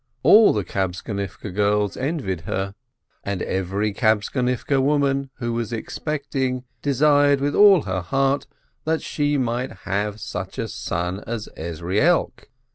[0.23, 2.73] All the Kabtzonivke girls envied her,
[3.23, 8.47] and every Kabtzonirke woman who was "expecting" desired with all her heart
[8.83, 12.45] that she might have such a son as Ezrielk.